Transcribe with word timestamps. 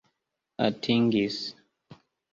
atingis 0.67 1.39